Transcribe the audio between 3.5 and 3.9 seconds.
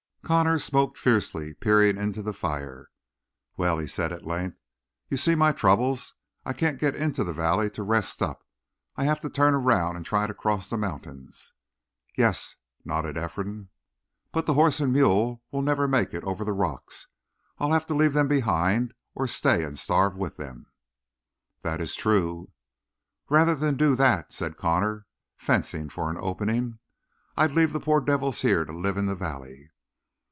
"Well," he